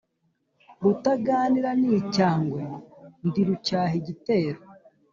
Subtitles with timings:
[0.83, 2.61] Rutaganira n'icyangwe,
[3.27, 4.59] ndi Rucyaha igitero